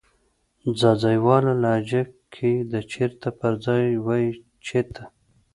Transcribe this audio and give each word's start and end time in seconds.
ځاځيواله 0.79 1.53
لهجه 1.63 2.01
کې 2.33 2.51
د 2.71 2.73
"چیرته" 2.91 3.29
پر 3.39 3.53
ځای 3.65 3.85
وایې 4.05 4.31
"چیته" 4.65 5.03